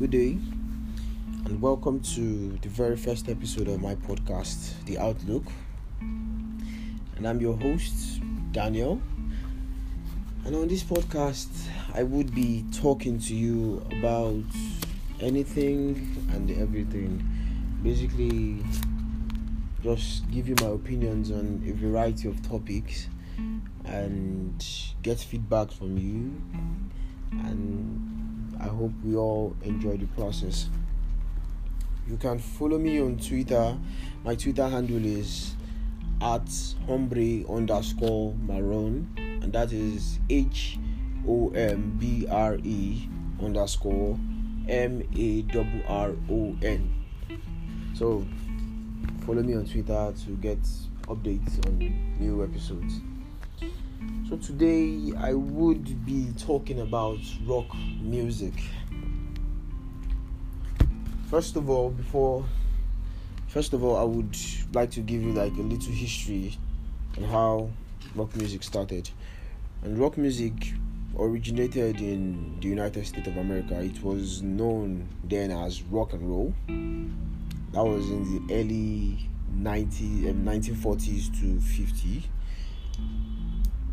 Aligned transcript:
Good 0.00 0.12
day, 0.12 0.38
and 1.44 1.60
welcome 1.60 2.00
to 2.14 2.58
the 2.62 2.70
very 2.70 2.96
first 2.96 3.28
episode 3.28 3.68
of 3.68 3.82
my 3.82 3.96
podcast, 3.96 4.82
The 4.86 4.96
Outlook. 4.96 5.44
And 6.00 7.28
I'm 7.28 7.38
your 7.38 7.54
host, 7.58 8.22
Daniel. 8.50 9.02
And 10.46 10.56
on 10.56 10.68
this 10.68 10.82
podcast, 10.82 11.48
I 11.92 12.02
would 12.02 12.34
be 12.34 12.64
talking 12.72 13.18
to 13.18 13.34
you 13.34 13.86
about 13.98 14.42
anything 15.20 16.16
and 16.32 16.50
everything. 16.50 17.22
Basically, 17.82 18.64
just 19.82 20.30
give 20.30 20.48
you 20.48 20.54
my 20.62 20.68
opinions 20.68 21.30
on 21.30 21.62
a 21.68 21.72
variety 21.72 22.26
of 22.26 22.40
topics 22.48 23.06
and 23.84 24.64
get 25.02 25.18
feedback 25.18 25.70
from 25.70 25.98
you 25.98 26.40
and 27.44 28.19
I 28.60 28.68
hope 28.68 28.92
we 29.02 29.16
all 29.16 29.56
enjoy 29.62 29.96
the 29.96 30.06
process. 30.06 30.68
You 32.06 32.16
can 32.16 32.38
follow 32.38 32.78
me 32.78 33.00
on 33.00 33.16
Twitter. 33.16 33.78
My 34.24 34.34
Twitter 34.34 34.68
handle 34.68 35.04
is 35.04 35.54
at 36.20 36.48
hombre 36.86 37.44
underscore 37.48 38.34
maron, 38.34 39.08
and 39.16 39.52
that 39.52 39.72
is 39.72 40.18
H 40.28 40.78
O 41.26 41.50
M 41.50 41.96
B 41.98 42.26
R 42.30 42.58
E 42.62 43.08
underscore 43.42 44.18
M 44.68 45.02
A 45.16 45.44
R 45.88 46.10
O 46.30 46.56
N. 46.62 46.94
So 47.94 48.26
follow 49.24 49.42
me 49.42 49.54
on 49.54 49.64
Twitter 49.64 50.12
to 50.24 50.30
get 50.36 50.60
updates 51.08 51.66
on 51.66 51.78
new 52.18 52.44
episodes. 52.44 53.00
So 54.30 54.36
today 54.36 55.12
I 55.18 55.34
would 55.34 56.06
be 56.06 56.28
talking 56.38 56.82
about 56.82 57.18
rock 57.46 57.66
music. 58.00 58.54
First 61.28 61.56
of 61.56 61.68
all, 61.68 61.90
before 61.90 62.44
first 63.48 63.72
of 63.72 63.82
all, 63.82 63.96
I 63.96 64.04
would 64.04 64.36
like 64.72 64.92
to 64.92 65.00
give 65.00 65.20
you 65.20 65.32
like 65.32 65.52
a 65.54 65.62
little 65.62 65.92
history 65.92 66.56
on 67.18 67.24
how 67.24 67.70
rock 68.14 68.36
music 68.36 68.62
started. 68.62 69.10
And 69.82 69.98
rock 69.98 70.16
music 70.16 70.74
originated 71.18 72.00
in 72.00 72.56
the 72.60 72.68
United 72.68 73.04
States 73.08 73.26
of 73.26 73.36
America. 73.36 73.80
It 73.80 74.00
was 74.00 74.42
known 74.42 75.08
then 75.24 75.50
as 75.50 75.82
rock 75.82 76.12
and 76.12 76.22
roll. 76.30 76.54
That 77.72 77.84
was 77.84 78.08
in 78.08 78.46
the 78.46 78.54
early 78.54 79.28
90, 79.52 80.30
um, 80.30 80.44
1940s 80.44 81.40
to 81.40 81.60
50 81.60 82.30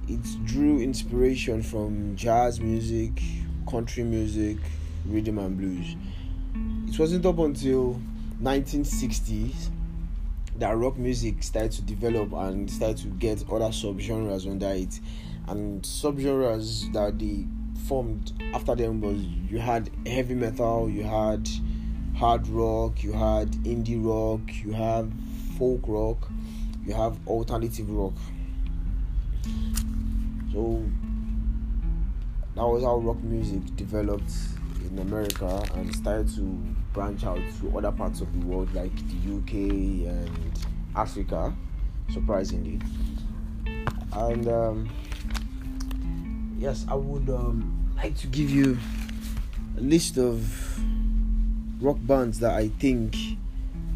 it 0.08 0.46
drew 0.46 0.80
inspiration 0.80 1.62
from 1.62 2.16
jazz 2.16 2.60
music, 2.60 3.22
country 3.70 4.04
music, 4.04 4.58
rhythm 5.06 5.38
and 5.40 5.58
blues. 5.58 5.96
It 6.88 6.98
wasn't 6.98 7.26
up 7.26 7.40
until 7.40 8.00
1960s 8.42 9.70
that 10.58 10.76
rock 10.76 10.98
music 10.98 11.44
started 11.44 11.72
to 11.74 11.82
develop 11.84 12.34
and 12.34 12.70
started 12.70 12.98
to 12.98 13.08
get 13.10 13.44
other 13.52 13.66
subgenres 13.66 14.50
under 14.50 14.70
it. 14.70 15.00
And 15.48 15.82
subgenres 15.84 16.92
that 16.94 17.20
they 17.20 17.46
formed 17.88 18.34
after 18.54 18.76
them 18.76 19.02
was 19.02 19.18
you 19.18 19.60
had 19.60 19.90
heavy 20.06 20.34
metal, 20.34 20.90
you 20.90 21.04
had 21.04 21.48
hard 22.16 22.48
rock, 22.48 23.04
you 23.04 23.14
had 23.14 23.52
indie 23.64 24.04
rock, 24.04 24.42
you 24.64 24.72
have 24.72 25.12
folk 25.58 25.82
rock, 25.86 26.30
you 26.86 26.94
have 26.94 27.18
alternative 27.28 27.90
rock. 27.92 28.16
So 30.58 30.84
that 32.56 32.64
was 32.64 32.82
how 32.82 32.98
rock 32.98 33.22
music 33.22 33.76
developed 33.76 34.32
in 34.90 34.98
America 34.98 35.64
and 35.76 35.96
started 35.96 36.34
to 36.34 36.42
branch 36.94 37.24
out 37.26 37.40
to 37.60 37.78
other 37.78 37.92
parts 37.92 38.22
of 38.22 38.34
the 38.34 38.44
world 38.44 38.74
like 38.74 38.92
the 38.96 39.36
UK 39.36 39.54
and 40.08 40.60
Africa, 40.96 41.54
surprisingly. 42.12 42.82
And 44.14 44.48
um, 44.48 44.90
yes, 46.58 46.88
I 46.90 46.96
would 46.96 47.30
um, 47.30 47.94
like 47.96 48.18
to 48.18 48.26
give 48.26 48.50
you 48.50 48.80
a 49.78 49.82
list 49.82 50.18
of 50.18 50.42
rock 51.80 51.98
bands 52.02 52.40
that 52.40 52.56
I 52.56 52.70
think 52.70 53.16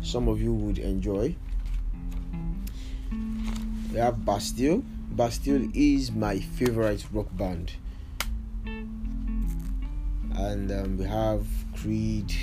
some 0.03 0.27
of 0.27 0.39
you 0.39 0.53
would 0.53 0.77
enjoy. 0.77 1.35
We 3.91 3.97
have 3.97 4.23
Bastille. 4.23 4.83
Bastille 5.11 5.67
is 5.73 6.09
my 6.09 6.39
favorite 6.39 7.05
rock 7.11 7.27
band. 7.33 7.73
And 8.65 10.71
um, 10.71 10.97
we 10.97 11.03
have 11.03 11.45
Creed, 11.75 12.33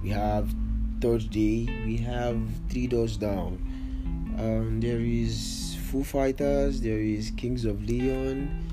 we 0.00 0.10
have 0.10 0.54
Third 1.00 1.28
Day, 1.30 1.66
we 1.84 1.96
have 1.98 2.38
Three 2.70 2.86
Doors 2.86 3.16
Down. 3.16 3.58
Um, 4.38 4.80
there 4.80 5.00
is 5.00 5.76
Foo 5.90 6.04
Fighters, 6.04 6.80
there 6.80 7.00
is 7.00 7.32
Kings 7.36 7.64
of 7.64 7.84
Leon, 7.84 8.64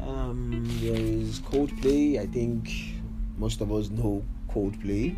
um, 0.00 0.64
there 0.80 0.94
is 0.94 1.40
Coldplay. 1.40 2.20
I 2.20 2.26
think 2.26 2.70
most 3.36 3.62
of 3.62 3.72
us 3.72 3.90
know 3.90 4.24
Coldplay. 4.48 5.16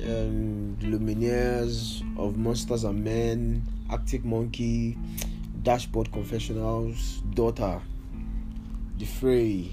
Um, 0.00 0.76
Lumineers 0.80 2.02
of 2.16 2.36
Monsters 2.36 2.84
and 2.84 3.02
Men, 3.02 3.66
Arctic 3.90 4.24
Monkey. 4.24 4.96
Dashboard 5.64 6.12
Confessionals, 6.12 7.22
Daughter, 7.32 7.80
The 8.98 9.06
Fray, 9.06 9.70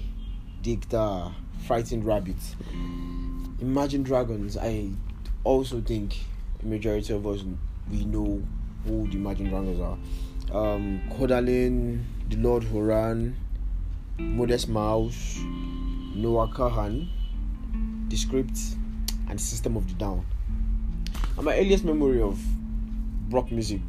Dicta, 0.62 1.32
Frightened 1.66 2.06
Rabbit, 2.06 2.36
Imagine 3.60 4.02
Dragons. 4.02 4.56
I 4.56 4.88
also 5.44 5.82
think 5.82 6.16
majority 6.62 7.12
of 7.12 7.26
us 7.26 7.44
we 7.90 8.06
know 8.06 8.42
who 8.86 9.06
the 9.08 9.18
Imagine 9.18 9.50
Dragons 9.50 9.80
are. 9.80 9.98
Um, 10.56 11.02
Kodaline, 11.10 12.02
The 12.30 12.36
Lord 12.36 12.64
Huron, 12.64 13.36
Modest 14.16 14.70
Mouse, 14.70 15.40
Noah 16.14 16.48
Kahan, 16.48 17.10
The 18.08 18.16
Script, 18.16 18.58
and 19.28 19.38
System 19.38 19.76
of 19.76 19.86
the 19.88 19.94
Down. 19.94 20.24
And 21.36 21.44
my 21.44 21.58
earliest 21.58 21.84
memory 21.84 22.22
of 22.22 22.40
rock 23.32 23.50
music 23.50 23.80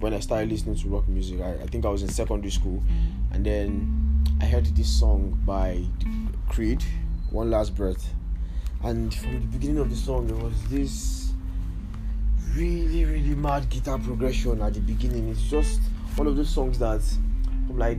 when 0.00 0.14
I 0.14 0.20
started 0.20 0.50
listening 0.50 0.76
to 0.76 0.88
rock 0.88 1.08
music. 1.08 1.40
I, 1.40 1.54
I 1.54 1.66
think 1.66 1.84
I 1.84 1.88
was 1.88 2.02
in 2.02 2.08
secondary 2.08 2.50
school, 2.50 2.82
and 3.32 3.44
then 3.44 4.24
I 4.40 4.46
heard 4.46 4.66
this 4.66 4.88
song 4.88 5.40
by 5.44 5.84
Creed, 6.48 6.82
One 7.30 7.50
Last 7.50 7.74
Breath. 7.74 8.14
And 8.84 9.14
from 9.14 9.40
the 9.40 9.46
beginning 9.46 9.78
of 9.78 9.90
the 9.90 9.96
song, 9.96 10.26
there 10.26 10.36
was 10.36 10.54
this 10.68 11.32
really, 12.54 13.04
really 13.04 13.34
mad 13.34 13.68
guitar 13.70 13.98
progression 13.98 14.60
at 14.62 14.74
the 14.74 14.80
beginning. 14.80 15.28
It's 15.28 15.42
just 15.42 15.80
one 16.16 16.26
of 16.26 16.36
those 16.36 16.50
songs 16.50 16.78
that, 16.78 17.02
from 17.66 17.78
like 17.78 17.98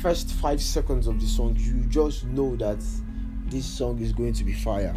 first 0.00 0.30
five 0.32 0.62
seconds 0.62 1.06
of 1.06 1.20
the 1.20 1.26
song, 1.26 1.56
you 1.58 1.84
just 1.88 2.24
know 2.24 2.56
that 2.56 2.78
this 3.46 3.64
song 3.64 4.00
is 4.00 4.12
going 4.12 4.32
to 4.34 4.44
be 4.44 4.52
fire. 4.52 4.94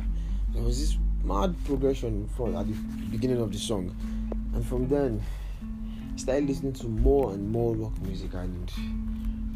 There 0.54 0.64
was 0.64 0.80
this 0.80 0.98
mad 1.24 1.56
progression 1.66 2.28
from 2.36 2.56
at 2.56 2.68
the 2.68 2.74
beginning 3.12 3.42
of 3.42 3.52
the 3.52 3.60
song, 3.60 3.96
and 4.54 4.66
from 4.66 4.88
then 4.88 5.22
I 6.14 6.18
started 6.18 6.48
listening 6.48 6.74
to 6.74 6.88
more 6.88 7.34
and 7.34 7.52
more 7.52 7.76
rock 7.76 8.00
music, 8.02 8.34
and 8.34 8.72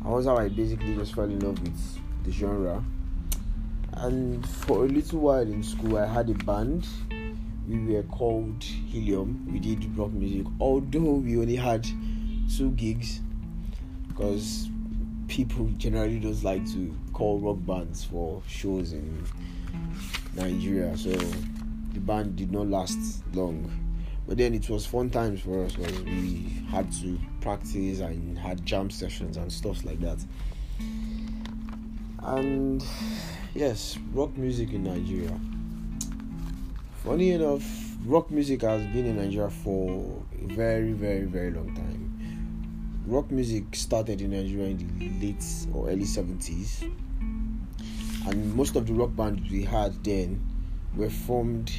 I 0.06 0.10
was 0.10 0.26
how 0.26 0.38
I 0.38 0.50
basically 0.50 0.96
just 0.96 1.16
fell 1.16 1.26
in 1.26 1.40
love 1.40 1.62
with 1.62 2.00
the 2.24 2.32
genre. 2.32 2.84
And 3.94 4.48
for 4.48 4.86
a 4.86 4.88
little 4.88 5.20
while 5.20 5.42
in 5.42 5.62
school, 5.62 5.98
I 5.98 6.06
had 6.06 6.30
a 6.30 6.34
band. 6.34 6.88
We 7.68 7.94
were 7.94 8.04
called 8.04 8.64
Helium. 8.64 9.48
We 9.52 9.60
did 9.60 9.98
rock 9.98 10.12
music, 10.12 10.48
although 10.60 11.14
we 11.14 11.38
only 11.38 11.56
had 11.56 11.88
two 12.56 12.72
gigs 12.72 13.22
because 14.08 14.70
people 15.28 15.66
generally 15.78 16.20
don't 16.20 16.44
like 16.44 16.66
to 16.74 16.96
call 17.14 17.40
rock 17.40 17.58
bands 17.66 18.04
for 18.04 18.42
shows 18.48 18.94
in 18.94 19.26
Nigeria. 20.36 20.96
So 20.98 21.12
the 21.12 22.00
band 22.00 22.36
did 22.36 22.52
not 22.52 22.68
last 22.68 23.24
long 23.34 23.83
but 24.28 24.38
then 24.38 24.54
it 24.54 24.70
was 24.70 24.86
fun 24.86 25.10
times 25.10 25.42
for 25.42 25.66
us 25.66 25.74
because 25.76 26.02
we 26.04 26.64
had 26.70 26.92
to 26.92 27.20
practice 27.42 28.00
and 28.00 28.38
had 28.38 28.66
jam 28.66 28.90
sessions 28.90 29.38
and 29.38 29.52
stuff 29.52 29.84
like 29.84 30.00
that. 30.00 30.24
And 32.24 32.84
yes, 33.54 33.98
rock 34.14 34.36
music 34.38 34.72
in 34.72 34.84
Nigeria. 34.84 35.38
Funny 37.04 37.32
enough, 37.32 37.64
rock 38.06 38.32
music 38.32 38.62
has 38.62 38.82
been 38.94 39.06
in 39.06 39.18
Nigeria 39.18 39.50
for 39.50 40.24
a 40.42 40.46
very, 40.54 40.94
very, 40.94 41.26
very 41.26 41.52
long 41.52 41.76
time. 41.76 43.04
Rock 43.06 43.30
music 43.30 43.76
started 43.76 44.22
in 44.22 44.32
Nigeria 44.32 44.68
in 44.68 44.78
the 44.98 45.28
late 45.28 45.44
or 45.74 45.90
early 45.90 46.06
70s, 46.06 46.84
and 48.26 48.56
most 48.56 48.78
of 48.78 48.88
the 48.88 48.94
rock 48.94 49.14
bands 49.18 49.52
we 49.52 49.66
had 49.66 50.02
then 50.06 50.42
were 50.96 51.10
formed 51.10 51.74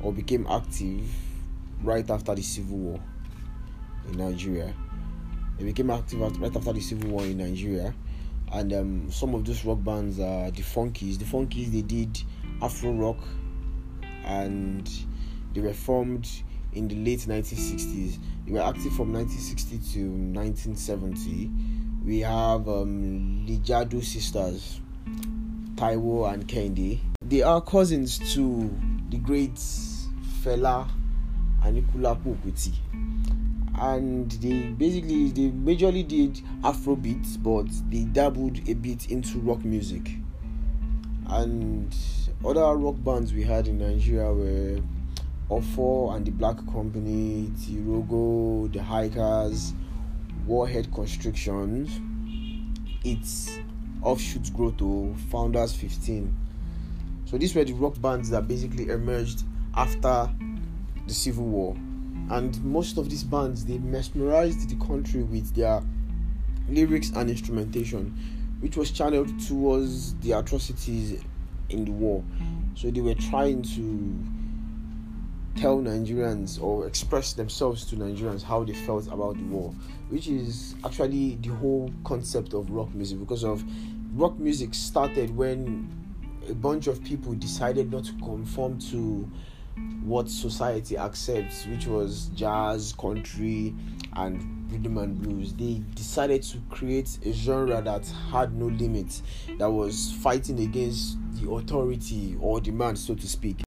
or 0.00 0.10
became 0.10 0.46
active 0.48 1.04
right 1.82 2.08
after 2.10 2.34
the 2.34 2.42
civil 2.42 2.78
war 2.78 3.00
in 4.08 4.18
Nigeria. 4.18 4.72
They 5.58 5.64
became 5.64 5.90
active 5.90 6.20
right 6.20 6.54
after 6.56 6.72
the 6.72 6.80
civil 6.80 7.10
war 7.10 7.22
in 7.22 7.38
Nigeria, 7.38 7.94
and 8.52 8.72
um, 8.72 9.10
some 9.10 9.34
of 9.34 9.44
those 9.44 9.64
rock 9.64 9.82
bands 9.82 10.18
are 10.18 10.50
the 10.50 10.62
Funkees. 10.62 11.18
The 11.18 11.24
Funkees 11.24 11.70
they 11.72 11.82
did 11.82 12.22
Afro 12.60 12.92
rock 12.92 13.18
and 14.24 14.88
they 15.54 15.60
were 15.60 15.72
formed 15.74 16.28
in 16.72 16.88
the 16.88 16.94
late 16.96 17.20
1960s. 17.20 18.18
They 18.46 18.52
were 18.52 18.60
active 18.60 18.92
from 18.94 19.12
1960 19.12 19.78
to 19.94 20.08
1970. 20.08 21.50
We 22.04 22.20
have 22.20 22.68
um, 22.68 23.44
Lijadu 23.48 24.02
sisters, 24.02 24.80
Taiwo 25.76 26.32
and 26.32 26.46
Kehinde. 26.46 26.98
They 27.24 27.42
are 27.42 27.60
cousins 27.60 28.18
to 28.34 28.70
the 29.10 29.18
great 29.18 29.54
Fela 30.42 30.88
Anikulapo 31.64 32.36
Kuti. 32.42 32.72
And 33.78 34.30
they 34.32 34.68
basically 34.72 35.30
they 35.30 35.50
majorly 35.50 36.06
did 36.06 36.40
Afro 36.62 36.94
beats, 36.96 37.36
but 37.36 37.66
they 37.90 38.04
dabbled 38.04 38.68
a 38.68 38.74
bit 38.74 39.10
into 39.10 39.38
rock 39.40 39.64
music. 39.64 40.10
And 41.28 41.94
other 42.44 42.76
rock 42.76 42.96
bands 42.98 43.32
we 43.32 43.42
had 43.42 43.68
in 43.68 43.78
Nigeria 43.78 44.32
were 44.32 44.80
Ofo 45.50 46.14
and 46.14 46.26
the 46.26 46.30
Black 46.30 46.56
Company, 46.72 47.50
Tirogo, 47.58 48.72
the 48.72 48.78
Hykkers, 48.78 49.72
Warhead 50.46 50.92
Constrictions, 50.92 52.00
its 53.04 53.58
offshoot 54.02 54.52
Grotto, 54.54 55.14
Founders 55.30 55.74
15. 55.74 56.34
So 57.26 57.38
these 57.38 57.54
were 57.54 57.64
the 57.64 57.72
rock 57.74 58.00
bands 58.00 58.30
that 58.30 58.48
basically 58.48 58.88
emerged 58.88 59.44
after 59.74 60.30
the 61.12 61.18
Civil 61.18 61.44
War. 61.44 61.76
And 62.30 62.58
most 62.64 62.96
of 62.96 63.10
these 63.10 63.22
bands 63.22 63.66
they 63.66 63.76
mesmerized 63.76 64.70
the 64.70 64.82
country 64.86 65.22
with 65.22 65.54
their 65.54 65.82
lyrics 66.70 67.10
and 67.10 67.28
instrumentation, 67.28 68.16
which 68.60 68.78
was 68.78 68.90
channeled 68.90 69.38
towards 69.46 70.14
the 70.20 70.32
atrocities 70.32 71.22
in 71.68 71.84
the 71.84 71.90
war. 71.90 72.24
So 72.74 72.90
they 72.90 73.02
were 73.02 73.14
trying 73.14 73.60
to 73.62 75.60
tell 75.60 75.76
Nigerians 75.80 76.62
or 76.62 76.86
express 76.86 77.34
themselves 77.34 77.84
to 77.90 77.96
Nigerians 77.96 78.42
how 78.42 78.64
they 78.64 78.72
felt 78.72 79.06
about 79.08 79.36
the 79.36 79.44
war, 79.44 79.74
which 80.08 80.28
is 80.28 80.76
actually 80.82 81.36
the 81.42 81.50
whole 81.50 81.92
concept 82.04 82.54
of 82.54 82.70
rock 82.70 82.94
music 82.94 83.20
because 83.20 83.44
of 83.44 83.62
rock 84.14 84.38
music 84.38 84.72
started 84.72 85.36
when 85.36 85.90
a 86.48 86.54
bunch 86.54 86.86
of 86.86 87.04
people 87.04 87.34
decided 87.34 87.92
not 87.92 88.04
to 88.04 88.12
conform 88.14 88.78
to 88.78 89.30
what 90.02 90.28
society 90.28 90.98
accepts, 90.98 91.66
which 91.66 91.86
was 91.86 92.26
jazz, 92.34 92.92
country, 92.92 93.74
and 94.16 94.70
rhythm 94.70 94.98
and 94.98 95.20
blues. 95.20 95.52
They 95.54 95.82
decided 95.94 96.42
to 96.44 96.58
create 96.70 97.18
a 97.24 97.32
genre 97.32 97.80
that 97.82 98.06
had 98.30 98.54
no 98.54 98.66
limits, 98.66 99.22
that 99.58 99.70
was 99.70 100.12
fighting 100.22 100.60
against 100.60 101.18
the 101.34 101.50
authority 101.50 102.36
or 102.40 102.60
demand, 102.60 102.98
so 102.98 103.14
to 103.14 103.26
speak. 103.26 103.62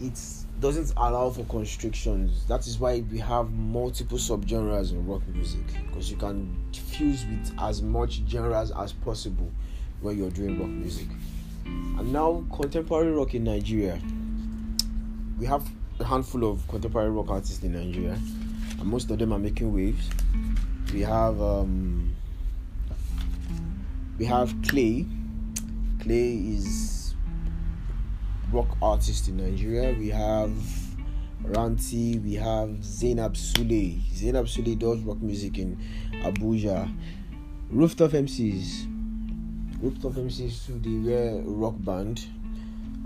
It 0.00 0.20
doesn't 0.60 0.92
allow 0.96 1.30
for 1.30 1.44
constrictions. 1.44 2.44
That 2.46 2.66
is 2.66 2.78
why 2.78 3.04
we 3.10 3.18
have 3.18 3.50
multiple 3.52 4.18
subgenres 4.18 4.92
in 4.92 5.06
rock 5.06 5.26
music 5.28 5.64
because 5.86 6.10
you 6.10 6.16
can 6.16 6.56
fuse 6.72 7.24
with 7.26 7.52
as 7.58 7.82
much 7.82 8.22
genres 8.28 8.72
as 8.72 8.92
possible 8.92 9.50
when 10.00 10.18
you're 10.18 10.30
doing 10.30 10.58
rock 10.58 10.68
music. 10.68 11.08
And 11.64 12.12
now, 12.12 12.44
contemporary 12.52 13.12
rock 13.12 13.34
in 13.34 13.44
Nigeria. 13.44 14.00
We 15.38 15.46
have 15.46 15.64
a 16.00 16.04
handful 16.04 16.50
of 16.50 16.66
contemporary 16.66 17.10
rock 17.10 17.28
artists 17.30 17.62
in 17.62 17.72
Nigeria, 17.72 18.18
and 18.80 18.84
most 18.84 19.10
of 19.10 19.18
them 19.18 19.32
are 19.32 19.38
making 19.38 19.72
waves. 19.72 20.08
We 20.92 21.02
have 21.02 21.40
um, 21.40 22.16
we 24.18 24.24
have 24.24 24.52
Clay. 24.66 25.06
Clay 26.00 26.34
is 26.34 27.14
rock 28.52 28.76
artist 28.82 29.28
in 29.28 29.36
Nigeria. 29.36 29.96
We 29.96 30.08
have 30.08 30.50
Ranti. 31.44 32.18
We 32.18 32.34
have 32.34 32.82
Zainab 32.84 33.34
Sule. 33.34 34.00
Zainab 34.12 34.46
Sule 34.46 34.76
does 34.76 34.98
rock 35.02 35.20
music 35.22 35.58
in 35.58 35.78
Abuja. 36.22 36.92
Rooftop 37.70 38.10
MCs. 38.10 38.86
Rooftop 39.80 40.12
MCs 40.14 40.66
to 40.66 40.72
the 40.80 40.96
rare 40.98 41.42
rock 41.44 41.74
band. 41.78 42.24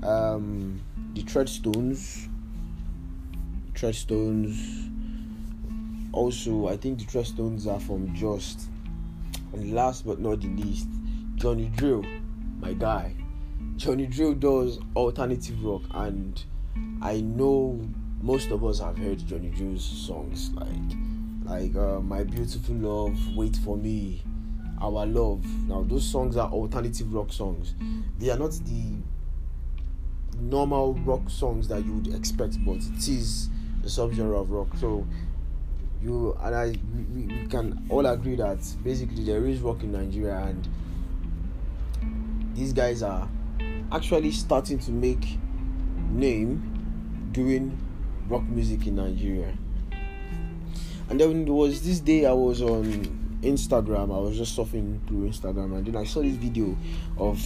Um, 0.03 0.81
the 1.15 1.23
Treadstones. 1.23 2.29
Treadstones. 3.75 4.89
Also, 6.13 6.69
I 6.69 6.77
think 6.77 6.99
the 6.99 7.05
Treadstones 7.05 7.67
are 7.67 7.81
from 7.81 8.15
Jos. 8.15 8.69
And 9.53 9.75
last 9.75 10.07
but 10.07 10.21
not 10.21 10.41
the 10.41 10.49
least, 10.49 10.89
Johnny 11.37 11.71
Drille, 11.77 12.07
my 12.61 12.73
guy. 12.73 13.15
Johnny 13.77 14.07
Drille 14.07 14.39
does 14.39 14.79
alternative 14.97 15.63
rock, 15.65 15.83
and 15.93 16.43
I 17.03 17.21
know 17.21 17.81
most 18.21 18.51
of 18.51 18.65
us 18.65 18.81
have 18.81 18.97
heard 18.97 19.27
Johnny 19.27 19.51
Drille's 19.51 19.85
songs 19.85 20.53
like 20.55 20.69
like 21.45 21.75
uh, 21.75 22.01
My 22.01 22.23
Beautiful 22.23 22.77
Love, 22.77 23.19
Wait 23.37 23.57
for 23.57 23.77
Me, 23.77 24.23
Our 24.81 25.05
Love. 25.05 25.45
Now 25.69 25.83
those 25.83 26.05
songs 26.09 26.37
are 26.37 26.49
alternative 26.51 27.13
rock 27.13 27.33
songs. 27.33 27.75
They 28.19 28.31
are 28.31 28.39
not 28.39 28.53
the 28.53 28.95
normal 30.41 30.95
rock 30.95 31.29
songs 31.29 31.69
that 31.69 31.85
you 31.85 31.95
would 31.95 32.15
expect, 32.15 32.57
but 32.65 32.77
it 32.77 33.09
is 33.09 33.49
the 33.83 33.89
subgenre 33.89 34.41
of 34.41 34.51
rock. 34.51 34.69
So 34.77 35.07
you 36.03 36.37
and 36.41 36.55
I 36.55 36.75
we, 37.15 37.27
we 37.27 37.47
can 37.47 37.85
all 37.89 38.07
agree 38.07 38.37
that 38.37 38.59
basically 38.83 39.25
there 39.25 39.47
is 39.47 39.61
rock 39.61 39.83
in 39.83 39.93
Nigeria 39.93 40.39
and 40.39 40.69
these 42.55 42.73
guys 42.73 43.03
are 43.03 43.29
actually 43.91 44.33
starting 44.33 44.79
to 44.81 44.91
make 44.91 45.39
name 46.11 47.29
doing 47.33 47.79
rock 48.29 48.43
music 48.45 48.87
in 48.87 48.97
Nigeria. 48.97 49.57
And 51.09 51.21
then 51.21 51.45
there 51.45 51.55
was 51.55 51.83
this 51.83 52.01
day 52.01 52.27
I 52.27 52.33
was 52.33 52.63
on 52.63 53.39
Instagram, 53.43 54.15
I 54.15 54.19
was 54.21 54.37
just 54.37 54.57
surfing 54.57 55.07
through 55.07 55.29
Instagram 55.29 55.77
and 55.77 55.87
then 55.87 55.97
I 55.97 56.05
saw 56.05 56.23
this 56.23 56.35
video 56.37 56.77
of 57.19 57.39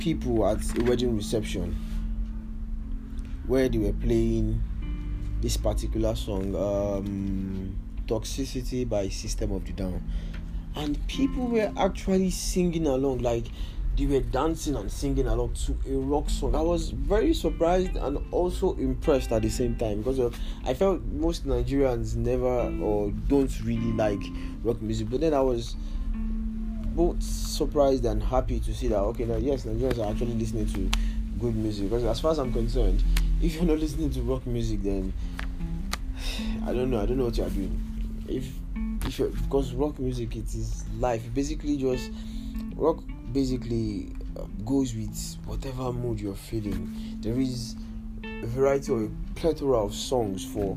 people 0.00 0.46
at 0.48 0.78
a 0.78 0.84
wedding 0.84 1.14
reception 1.14 1.76
where 3.46 3.68
they 3.68 3.78
were 3.78 3.92
playing 3.92 4.62
this 5.42 5.56
particular 5.56 6.14
song, 6.16 6.54
um, 6.56 7.76
Toxicity 8.06 8.88
by 8.88 9.08
System 9.08 9.52
of 9.52 9.64
the 9.66 9.72
Down. 9.72 10.02
And 10.74 11.06
people 11.06 11.46
were 11.48 11.70
actually 11.76 12.30
singing 12.30 12.86
along, 12.86 13.18
like 13.18 13.46
they 13.98 14.06
were 14.06 14.20
dancing 14.20 14.76
and 14.76 14.90
singing 14.90 15.26
along 15.26 15.52
to 15.66 15.76
a 15.86 15.98
rock 15.98 16.30
song. 16.30 16.54
I 16.54 16.62
was 16.62 16.90
very 16.90 17.34
surprised 17.34 17.96
and 17.96 18.18
also 18.32 18.74
impressed 18.76 19.32
at 19.32 19.42
the 19.42 19.50
same 19.50 19.76
time 19.76 19.98
because 19.98 20.18
of, 20.18 20.38
I 20.64 20.72
felt 20.72 21.02
most 21.02 21.46
Nigerians 21.46 22.16
never 22.16 22.72
or 22.82 23.10
don't 23.28 23.60
really 23.60 23.92
like 23.92 24.22
rock 24.62 24.80
music. 24.80 25.10
But 25.10 25.20
then 25.20 25.34
I 25.34 25.40
was 25.40 25.76
both 26.94 27.22
surprised 27.22 28.04
and 28.04 28.22
happy 28.22 28.60
to 28.60 28.74
see 28.74 28.88
that 28.88 28.98
okay 28.98 29.24
now 29.24 29.36
yes 29.36 29.64
Nigerians 29.64 29.98
are 29.98 30.10
actually 30.10 30.34
listening 30.34 30.66
to 30.66 30.90
good 31.38 31.54
music 31.56 31.88
because 31.88 32.04
as 32.04 32.20
far 32.20 32.32
as 32.32 32.38
I'm 32.38 32.52
concerned, 32.52 33.02
if 33.42 33.54
you're 33.54 33.64
not 33.64 33.78
listening 33.78 34.10
to 34.10 34.22
rock 34.22 34.46
music 34.46 34.82
then 34.82 35.12
I 36.66 36.72
don't 36.72 36.90
know, 36.90 37.00
I 37.00 37.06
don't 37.06 37.16
know 37.18 37.24
what 37.26 37.36
you 37.36 37.44
are 37.44 37.50
doing. 37.50 37.80
If 38.28 38.46
if 39.06 39.18
you 39.18 39.34
because 39.42 39.72
rock 39.72 39.98
music 39.98 40.36
it 40.36 40.54
is 40.54 40.84
life. 40.98 41.22
Basically 41.34 41.76
just 41.76 42.10
rock 42.76 43.02
basically 43.32 44.12
uh, 44.38 44.44
goes 44.64 44.94
with 44.94 45.36
whatever 45.46 45.92
mood 45.92 46.20
you're 46.20 46.34
feeling. 46.34 47.16
There 47.20 47.38
is 47.38 47.76
a 48.24 48.46
variety 48.46 48.92
or 48.92 49.04
a 49.04 49.10
plethora 49.34 49.78
of 49.78 49.94
songs 49.94 50.44
for 50.44 50.76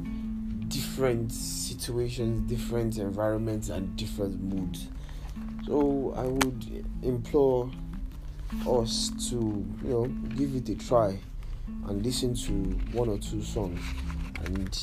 different 0.68 1.32
situations, 1.32 2.50
different 2.50 2.98
environments, 2.98 3.70
and 3.70 3.96
different 3.96 4.42
moods. 4.42 4.88
So 5.66 6.14
I 6.18 6.24
would 6.24 6.86
implore 7.02 7.72
us 8.68 9.12
to 9.30 9.36
you 9.84 9.90
know 9.90 10.06
give 10.36 10.56
it 10.56 10.70
a 10.70 10.76
try 10.76 11.18
and 11.88 12.06
listen 12.06 12.36
to 12.36 12.52
one 12.96 13.10
or 13.10 13.18
two 13.18 13.42
songs. 13.42 13.80
And 14.46 14.78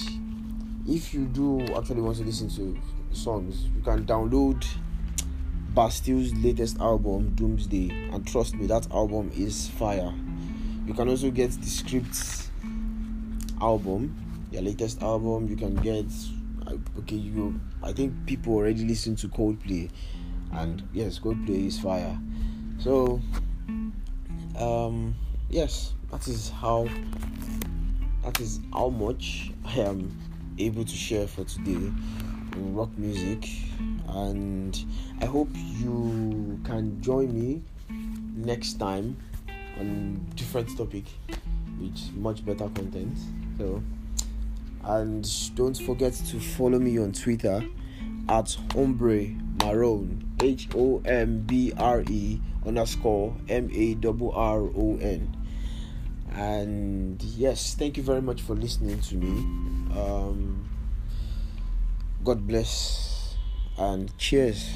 if 0.89 1.13
you 1.13 1.27
do 1.27 1.61
actually 1.77 2.01
want 2.01 2.17
to 2.17 2.25
listen 2.25 2.49
to 2.51 2.79
songs 3.13 3.67
you 3.75 3.83
can 3.83 4.07
download 4.07 4.65
Bastille's 5.75 6.33
latest 6.35 6.79
album 6.81 7.35
Doom 7.35 7.57
Days 7.57 7.91
and 8.13 8.27
trust 8.27 8.55
me 8.55 8.67
that 8.67 8.91
album 8.91 9.31
is 9.37 9.69
fire. 9.69 10.13
You 10.87 10.95
can 10.95 11.09
also 11.09 11.31
get 11.31 11.51
the 11.53 11.67
scripts 11.67 12.51
album 13.61 14.17
their 14.51 14.63
latest 14.63 15.03
album. 15.03 15.49
You 15.49 15.57
can 15.57 15.77
get 15.77 16.07
okay 16.99 17.17
you 17.17 17.61
I 17.83 17.93
think 17.93 18.15
people 18.27 18.55
already 18.55 18.85
listen 18.85 19.17
to 19.17 19.29
Coldplay 19.29 19.91
and 20.53 20.83
yes 20.93 21.19
Coldplay 21.19 21.67
is 21.67 21.79
fire 21.79 22.19
so 22.79 23.21
um 24.59 25.15
yes 25.49 25.95
that 26.11 26.27
is 26.29 26.51
how 26.51 26.89
that 28.25 28.41
is 28.41 28.61
how 28.73 28.89
much 28.89 29.53
I 29.65 29.81
am 29.81 30.17
able 30.59 30.85
to 30.85 30.95
share 30.95 31.27
for 31.27 31.45
today 31.45 31.93
rock 32.57 32.91
music 32.99 33.49
and 34.09 34.85
I 35.21 35.27
hope 35.27 35.49
you 35.55 36.61
can 36.65 37.01
join 37.01 37.33
me 37.35 37.63
next 38.35 38.75
time 38.75 39.17
on 39.79 40.27
different 40.35 40.77
topic 40.77 41.05
with 41.81 41.99
much 42.15 42.45
better 42.45 42.69
content. 42.71 43.17
So, 43.59 43.83
and 44.85 45.29
don't 45.55 45.77
forget 45.77 46.13
to 46.13 46.41
follow 46.41 46.79
me 46.79 46.99
on 46.99 47.13
Twitter 47.13 47.65
at 48.29 48.57
Hombre 48.73 49.27
Maron 49.63 50.37
H 50.41 50.69
O 50.75 51.03
M 51.05 51.41
B 51.41 51.73
R 51.77 52.03
E 52.09 52.41
underscore 52.67 53.37
M 53.49 53.71
A 53.73 53.95
R 54.35 54.61
O 54.61 54.99
N. 55.01 55.37
And 56.33 57.23
yes, 57.23 57.75
thank 57.75 57.97
you 57.97 58.03
very 58.03 58.23
much 58.23 58.43
for 58.43 58.55
listening 58.55 59.01
to 59.01 59.17
me. 59.17 59.29
Um, 59.99 60.69
God 62.23 62.47
bless 62.47 63.37
and 63.77 64.17
cheers. 64.19 64.69